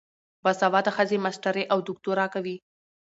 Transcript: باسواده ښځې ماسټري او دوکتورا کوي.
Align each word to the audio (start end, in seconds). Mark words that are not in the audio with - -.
باسواده 0.43 0.91
ښځې 0.97 1.17
ماسټري 1.23 1.63
او 1.73 1.77
دوکتورا 1.87 2.25
کوي. 2.33 2.55